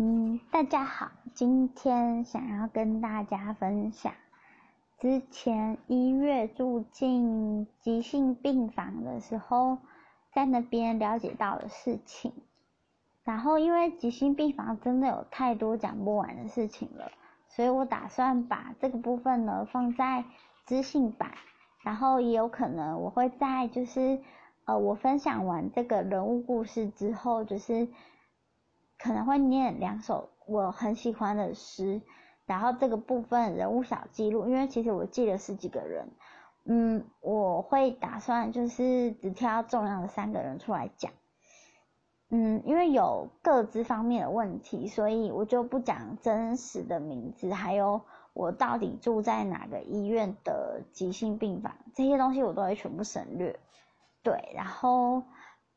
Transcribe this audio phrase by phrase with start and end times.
[0.00, 4.12] 嗯，大家好，今天想要跟大家分享
[5.00, 9.78] 之前一月住进急性病房的时候，
[10.32, 12.32] 在那边了解到的事情。
[13.24, 17.10] 然后，因为急性病房真的有太多讲不完的事情了，
[17.48, 20.24] 所以我打算把这个部分呢放在
[20.64, 21.32] 知性版，
[21.82, 24.20] 然后也有可能我会在就是
[24.64, 27.88] 呃我分享完这个人物故事之后，就是。
[28.98, 32.02] 可能会念两首我很喜欢的诗，
[32.46, 36.10] 然后这个部分人物小记录，因为其实我记了十几个人，
[36.64, 41.12] 嗯，我会打算就是只挑重要的三个人出来讲，
[42.30, 48.00] 嗯，因为有各自方面的问题，所以我就不讲真实的名字，还有
[48.32, 53.60] 我到底住在哪个医院的急性病房，这些东西我都会全部省略，
[54.24, 55.22] 对，然后。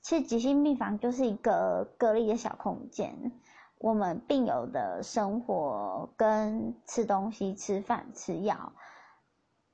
[0.00, 3.32] 其实急性病房就是一个隔离的小空间，
[3.78, 8.72] 我们病友的生活跟吃东西、吃饭、吃药，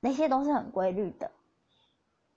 [0.01, 1.31] 那些都是很规律的。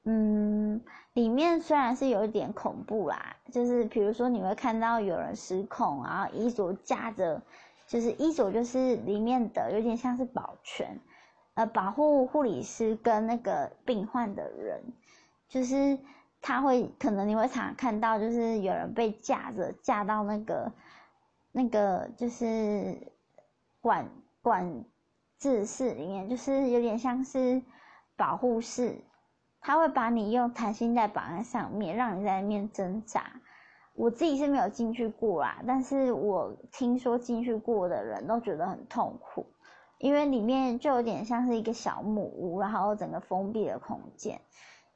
[0.05, 0.81] 嗯，
[1.15, 7.43] 里面虽然是有一点恐怖啦，就是比如说你会看到有人失控，然后衣着架着，
[7.89, 11.01] 就是衣着就是里面的有点像是保全，
[11.55, 14.85] 呃，保护护理师跟那个病患的人，
[15.49, 15.99] 就是。
[16.41, 20.73] 他会可能你会常看到，就是有人被架着架到那个
[21.53, 22.97] 那个就是
[23.81, 24.09] 管
[24.41, 24.85] 管
[25.39, 27.61] 制室里面，就是有点像是
[28.17, 28.97] 保护室，
[29.61, 33.31] 他会把你用弹性带绑在上面，让你在里面挣扎。
[33.95, 39.45] 我自己是没有进去过啦，但是我听说进去过的人都觉得很痛苦，
[39.99, 44.41] 因为里面就有点像是一个小木屋，然后整个封闭的空间。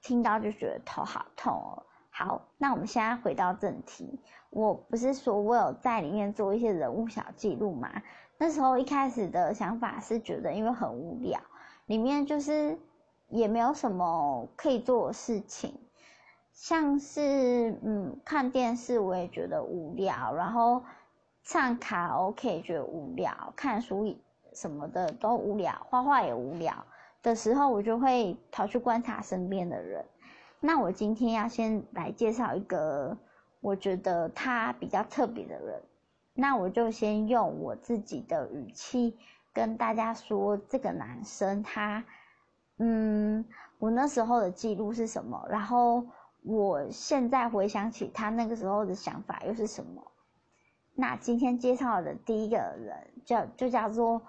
[0.03, 1.83] 听到就觉得头好痛哦。
[2.11, 4.20] 好，那我们现在回到正题。
[4.50, 7.91] 我不是说我有在里面做一些人物小记录吗？
[8.36, 11.41] 那时候一开始的想法是觉得，因为很无聊，
[11.86, 12.77] 里面就是
[13.28, 15.74] 也没有什么可以做的事情，
[16.52, 20.83] 像是嗯看电视我也觉得无聊，然后
[21.45, 24.14] 唱卡 OK 觉得无聊，看书
[24.52, 26.84] 什么的都无聊，画画也无聊。
[27.22, 30.05] 的时候，我就会跑去观察身边的人。
[30.58, 33.16] 那我今天要先来介绍一个
[33.60, 35.83] 我觉得他比较特别的人。
[36.34, 39.16] 那我就先用我自己的语气
[39.52, 42.05] 跟大家说，这个男生他，
[42.78, 43.44] 嗯，
[43.78, 45.46] 我那时候的记录是什么？
[45.48, 46.04] 然后
[46.42, 50.02] 我现在回想起他那个时候的想法又是什么？
[50.94, 54.22] 那今天介绍的第一个人叫就叫做。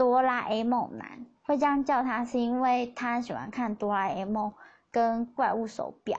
[0.00, 4.54] 哆啦 A 梦男会这样叫他，是因为他喜欢看哆啦 A 梦
[4.90, 6.18] 跟怪物手表。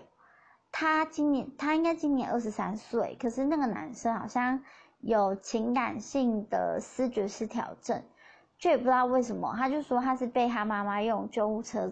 [0.71, 4.61] 他今年他应该今年二十三岁，可是那个男生好像
[4.99, 8.03] 有情感性的思觉失调症，
[8.59, 9.55] 却也不知道为什么。
[9.57, 11.91] 他就说他是被他妈妈用救护车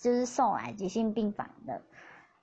[0.00, 1.82] 就是送来急性病房的。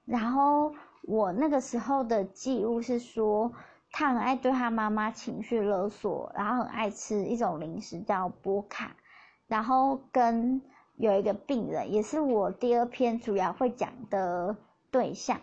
[0.04, 3.54] 然后我那个时候的记录是说。
[3.94, 8.96] 他很爱对他妈妈情绪勒索，然后很爱吃一种零食叫波卡，
[9.48, 10.62] 然后跟
[10.96, 14.56] 有一个病人，也是我第二篇主要会讲的
[14.92, 15.42] 对象，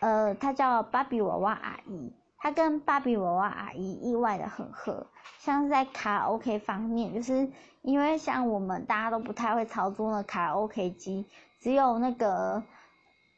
[0.00, 5.06] 呃，他叫芭比娃娃阿姨，他跟芭比娃娃阿姨意外的很合，
[5.38, 7.50] 像是在卡拉 OK 方面，就是
[7.82, 11.26] 因为像我们大家都不太会操作那卡拉 OK 机，
[11.60, 12.62] 只有那个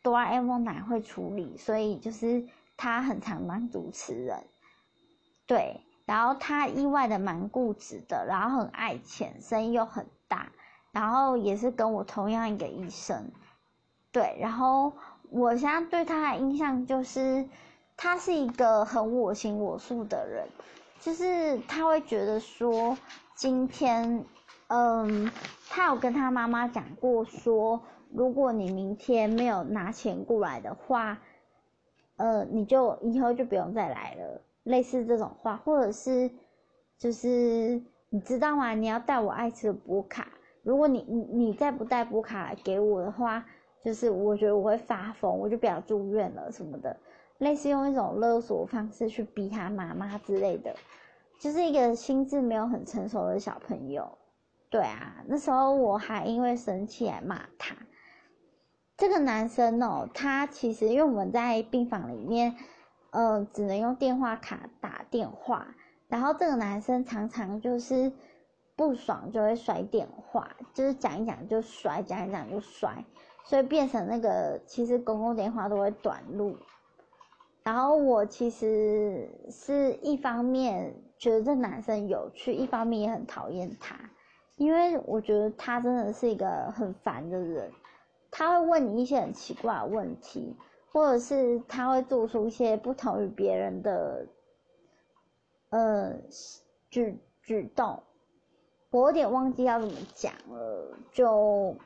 [0.05, 2.47] 哆啦 A 梦奶会处理，所以就是。
[2.78, 4.44] 他很常当主持人，
[5.48, 10.52] 对，然后他意外的蛮固执的，然后很爱钱，声音又很大，
[10.92, 13.32] 然后也是跟我同样一个医生，
[14.12, 14.92] 对，然后
[15.28, 17.48] 我现在对他的印象就是，
[17.96, 20.46] 他是一个很我行我素的人，
[21.00, 22.96] 就是他会觉得说，
[23.34, 24.24] 今天，
[24.68, 25.28] 嗯，
[25.68, 31.18] 他有跟他妈妈讲过说，如果你明天没有拿钱过来的话。
[32.18, 36.31] 呃，你就以后就不用再来了，类似这种话，或者是，
[36.98, 38.75] 就是你知道吗？
[38.75, 40.28] 你要带我爱吃的补卡，
[40.62, 43.44] 如果你你你再不带补卡来给我的话，
[43.81, 46.96] 就是我觉得我会发疯，我就不要住院了什么的，
[47.38, 50.75] 类似用一种勒索方式去逼他妈妈之类的，
[51.40, 54.10] 就是一个心智没有很成熟的小朋友。
[54.69, 57.75] 对啊，那时候我还因为生气来骂他。
[58.98, 62.56] 这个男生哦，他其实因为我们在病房里面，
[63.10, 65.68] 呃，只能用电话卡打电话，
[66.08, 68.10] 然后这个男生常常就是
[68.74, 73.04] 不爽就会摔电话，就是讲一讲就摔，讲一讲就摔，
[73.44, 76.56] 所以变成那个其实公共电话都会短路，
[77.62, 83.94] 然后我其实是一方面觉得这男生有趣，一方面也很讨厌他，
[84.56, 87.70] 因为我觉得他真的是一个很烦的人，
[88.30, 90.56] 他会问你一些很奇怪的问题，
[90.92, 94.26] 或者是他会做出一些不同于别人的，
[95.70, 96.14] 呃，
[96.90, 98.02] 举举动，
[98.90, 101.76] 我有点忘记要怎么讲了，就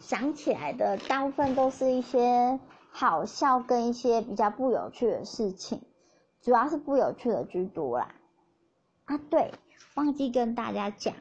[0.00, 2.58] 想起来的大部分都是一些。
[2.94, 5.80] 好笑跟一些比较不有趣的事情，
[6.42, 8.14] 主要是不有趣的居多啦。
[9.06, 9.50] 啊，对，
[9.94, 11.14] 忘记跟大家讲，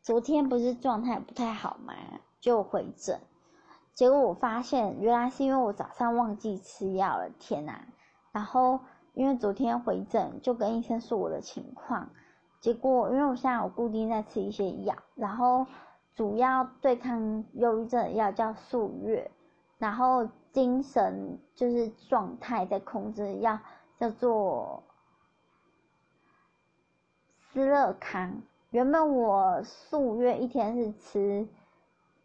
[0.00, 1.92] 昨天不是状态不太好吗？
[2.40, 3.20] 就回诊，
[3.94, 7.86] 结果我发现原来是因为我早上忘记吃药了，天哪！
[8.32, 8.80] 然后
[9.14, 12.10] 因为昨天回诊就跟医生说我的情况，
[12.60, 15.66] 结果因为我现在有固定在吃一些药，然后
[16.14, 19.30] 主要对抗忧郁症的药叫素月，
[19.78, 20.28] 然后。
[20.50, 23.60] 精神就是状态在控制，药
[23.98, 24.82] 叫做
[27.52, 28.42] 斯乐康。
[28.70, 31.46] 原本我数月一天是吃，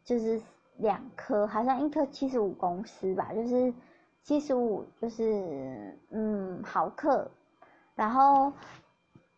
[0.04, 0.42] 就是
[0.78, 3.74] 两颗，好像一颗七十五公司吧，就是
[4.24, 7.30] 七十五，就是嗯毫克。
[7.96, 8.52] 然后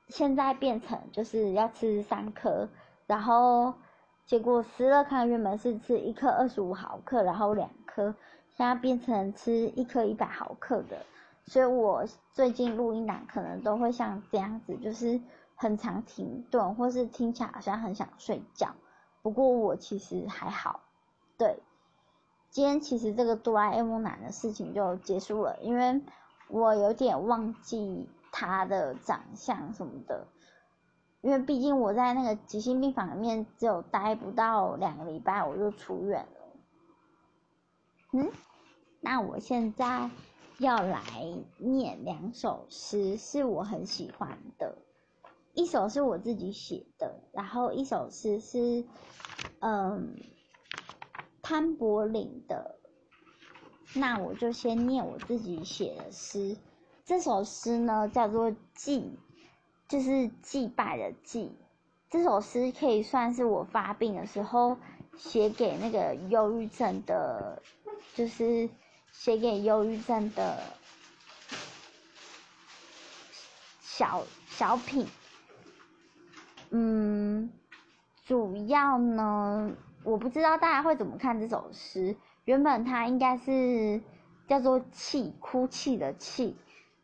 [0.07, 2.69] 现在变成就是要吃三颗，
[3.05, 3.73] 然后
[4.25, 8.15] 结果斯乐康原本是吃一颗二十五毫克，然后两颗。
[8.57, 11.05] 现在变成吃一颗一百毫克的，
[11.45, 15.19] 所以我最近录音档可能都会像这样子，就是
[15.55, 18.73] 很长停顿，或是听起来好像很想睡觉。
[19.25, 20.81] 不过我其实还好。
[21.35, 21.57] 对，
[22.51, 25.99] 今天其实这个哆啦 A 梦男的事情就结束了，因为
[26.47, 30.27] 我有点忘记他的长相什么的，
[31.21, 36.59] 因为毕竟我在那个急性病房里面只有待不到两个礼拜，我就出院了。
[38.11, 38.31] 嗯，
[39.01, 40.11] 那我现在
[40.59, 41.01] 要来
[41.57, 44.77] 念两首诗，是我很喜欢的。
[45.55, 48.85] 一首是我自己写的，然后一首诗是
[49.59, 50.19] 嗯
[51.41, 52.75] 潘柏林的。
[53.93, 56.55] 那我就先念我自己写的诗。
[57.05, 59.17] 这首诗呢叫做祭，
[59.87, 61.51] 就是祭拜的祭。
[62.09, 64.77] 这首诗可以算是我发病的时候
[65.17, 67.61] 写给那个忧郁症的。
[68.13, 68.69] 就是
[69.11, 70.63] 写给忧郁症的
[73.81, 75.05] 小小品，
[76.77, 77.49] 嗯，
[78.25, 79.71] 主要呢，
[80.03, 82.13] 我不知道大家会怎么看这首诗。
[82.43, 84.01] 原本它应该是
[84.45, 86.53] 叫做“泣”，哭泣的“泣”，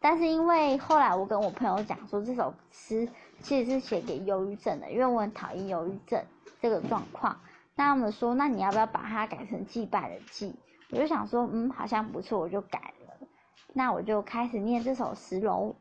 [0.02, 3.08] 但是因为后来我跟我朋友讲说，这首诗
[3.40, 6.22] 其实是写给忧郁症的，因为我很讨厌忧郁症
[6.60, 7.40] 这个状况。
[7.78, 10.54] 那他们说，那你要不要把它改成祭拜的“祭”？
[10.92, 13.28] 我就想说，嗯，好像不错，我就改了。
[13.72, 15.74] 那我就开始念这首诗喽。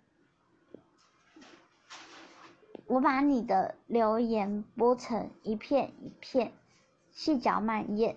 [2.91, 6.51] 我把你的留言剥成一片一片，
[7.13, 8.17] 细嚼慢咽，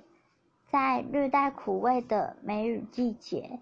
[0.72, 3.60] 在略带苦味的梅雨季节，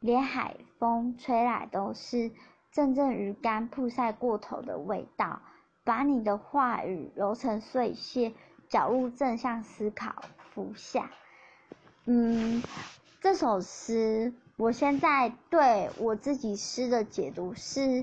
[0.00, 2.30] 连海风吹来都是
[2.72, 5.42] 阵阵鱼干曝晒过头的味道。
[5.84, 8.32] 把你的话语揉成碎屑，
[8.70, 10.14] 搅入正向思考，
[10.54, 11.10] 服下。
[12.06, 12.62] 嗯，
[13.20, 18.02] 这首诗我现在对我自己诗的解读是，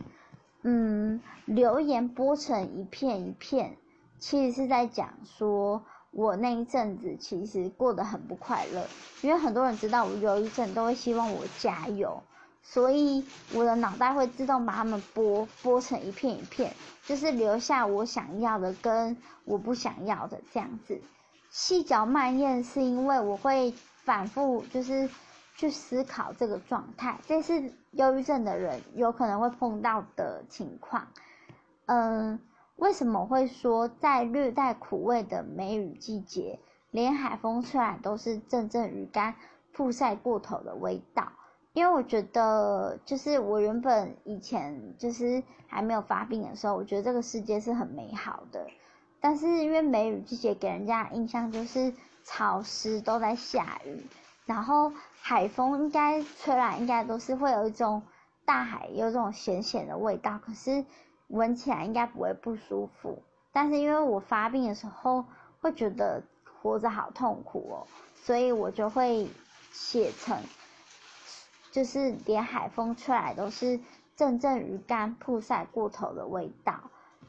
[0.63, 3.77] 嗯，留言剥成一片一片，
[4.19, 8.85] 其实是在讲说我那一阵子其实过得很不快乐，
[9.21, 12.21] 因为很多人知道我忧郁症，都会希望我加油，
[12.63, 16.73] 所以我的脑袋会自动把它们剥剥成一片一片，
[17.05, 21.01] 就是留下我想要的跟我不想要的这样子。
[21.49, 23.73] 细嚼慢咽是因为我会。
[24.03, 25.07] 反复就是
[25.55, 31.07] 去思考这个状态，这是忧郁症的人有可能会碰到的情况。
[31.85, 32.39] 嗯，
[32.75, 39.35] 为什么会说在略带苦味的梅雨季节，连海风吹来都是阵阵鱼干
[39.73, 41.31] 曝晒过头的味道？
[41.73, 48.67] 因为我觉得，就是我原本以前就是还没有发病的时候，我觉得这个世界是很美好的。
[49.19, 51.93] 但是因为梅雨季节给人家印象就是。
[52.23, 54.05] 潮湿都在下雨，
[54.45, 58.01] 然后海风应该吹来，应该都是会有一种
[58.45, 60.83] 大海有这种咸咸的味道，可是
[61.27, 63.21] 闻起来应该不会不舒服。
[63.51, 65.25] 但是因为我发病的时候
[65.59, 66.23] 会觉得
[66.61, 69.29] 活着好痛苦哦，所以我就会
[69.71, 70.37] 写成，
[71.71, 73.79] 就是连海风吹来都是
[74.15, 76.79] 阵阵鱼干曝晒过头的味道。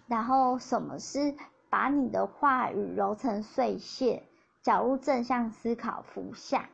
[0.07, 1.35] 然后什么是
[1.71, 4.25] 把你的话语揉成碎屑？
[4.62, 6.69] 搅入正向思考，服下。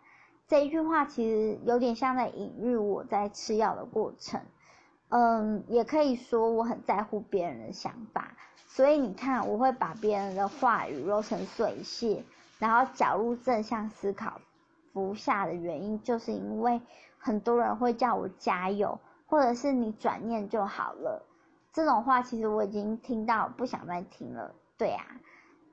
[0.48, 4.40] 这一句话其实有点像在隐喻我在吃药的过程，
[5.10, 8.34] 嗯，也可以说我很在乎别人的想法，
[8.66, 12.24] 所以你看，我会把别人的话语揉成碎屑，
[12.58, 14.40] 然后搅入正向思考，
[14.94, 16.80] 服下的原因，就是因为
[17.18, 21.26] 很多人会叫我加油，或者是你转念就好了，
[21.74, 25.04] 这种话其实我已经听到不想再听了，对呀。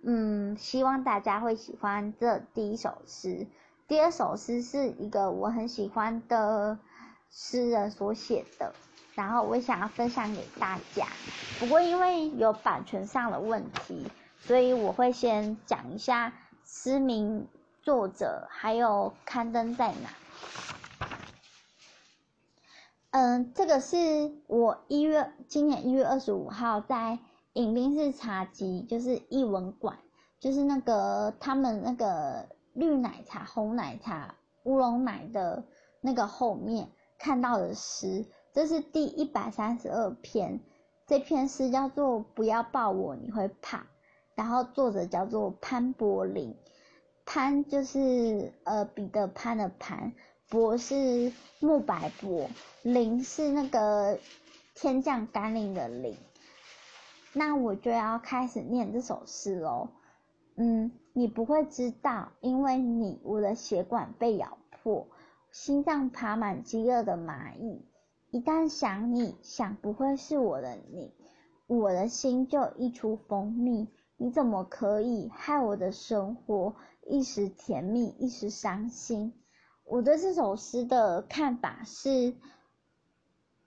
[0.07, 3.47] 嗯，希望大家会喜欢这第一首诗。
[3.87, 6.79] 第二首诗是一个我很喜欢的
[7.29, 8.73] 诗人所写的，
[9.13, 11.07] 然后我想要分享给大家。
[11.59, 14.07] 不过因为有版权上的问题，
[14.39, 16.33] 所以我会先讲一下
[16.65, 17.47] 诗名、
[17.83, 20.09] 作者还有刊登在哪。
[23.11, 27.19] 嗯，这个是我一月今年一月二十五号在。
[27.53, 29.97] 饮冰式茶几就是译文馆，
[30.41, 35.63] 就是那个他们那个绿奶茶、红奶茶、乌龙奶的
[36.01, 40.59] 那个后面看到的诗，这是第一百三十二篇。
[41.07, 43.77] 这篇诗叫做《不要抱我，你会怕》，
[44.35, 46.55] 然后作者叫做潘柏林。
[47.25, 50.13] 潘就是呃彼得潘的潘，
[50.49, 52.49] 柏是木白柏，
[52.83, 54.19] 林是那个
[54.75, 56.17] 天降甘霖的霖。
[57.33, 59.89] 那我就要开始念这首诗喽。
[60.55, 65.07] 嗯，你不会知道，因为你我的血管被咬破，
[65.49, 67.85] 心脏爬满饥饿的蚂蚁。
[68.31, 71.13] 一旦想你想不会是我的你，
[71.67, 73.87] 我的心就溢出蜂蜜。
[74.17, 76.75] 你怎么可以害我的生活
[77.07, 79.31] 一时甜蜜一时伤心？
[79.85, 82.35] 我对这首诗的看法是，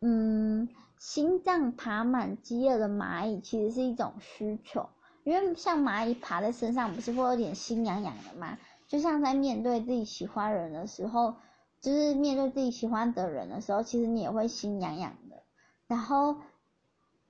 [0.01, 0.69] 嗯。
[0.99, 4.89] 心脏爬满饥饿的蚂蚁，其实是一种需求，
[5.29, 8.59] 因为像蚂蚁爬在身上，不是会有点心痒痒的吗？
[8.87, 11.35] 就像在面对自己喜欢人的时候，
[11.83, 15.43] 就是面对自己喜欢的人的时候，其实你也会心痒痒的。
[15.87, 16.37] 然后，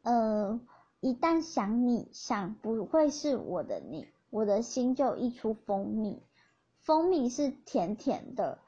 [0.03, 0.61] 呃，
[1.01, 6.23] 一旦想你想不会是我的你，我的心就溢出蜂蜜，
[6.79, 8.59] 蜂蜜是甜甜的。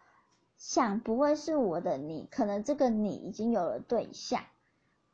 [0.57, 4.43] 想不会是我的你，可能这个你已经有了对象。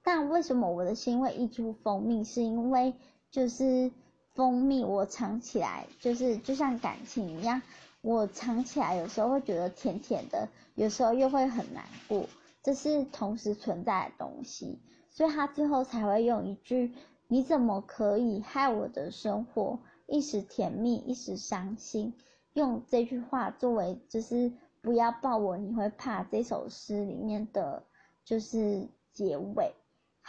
[0.02, 2.24] 但为什么我的心会溢出蜂蜜？
[2.24, 2.94] 是因为
[3.30, 3.92] 就是
[4.36, 7.62] 蜂蜜，我藏起来，就是就像感情一样，
[8.02, 12.26] 我藏起来，有时候会觉得甜甜的，有时候又会很难过，
[12.62, 14.78] 这是同时存在的东西，
[15.10, 16.92] 所以他最后才会用一句
[17.28, 22.12] “你怎么可以害我的生活一时甜蜜一时伤心”，
[22.52, 24.52] 用这句话作为就是
[24.82, 27.82] 不要抱我，你会怕这首诗里面的
[28.22, 29.72] 就是结尾。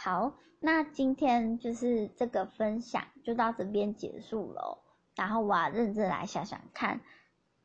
[0.00, 4.78] 好，那今天就是这个分享就到这边结束了。
[5.16, 7.00] 然后我要认真来想想看，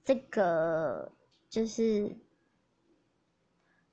[0.04, 1.12] 这个
[1.48, 2.18] 就是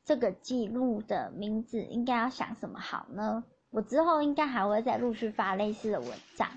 [0.06, 3.44] 这个记录的名字应该要想什么好呢？
[3.68, 6.48] 我之后应该还会再陆续发类似的文章，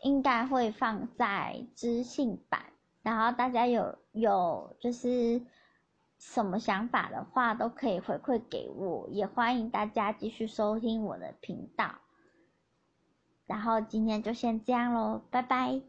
[0.00, 5.42] 应该会放在知性版，然后大家有有就是。
[6.18, 11.94] 什么想法的话都可以回馈给我，也欢迎大家继续收听我的频道。
[13.46, 15.80] 然后今天就先这样喽，拜拜。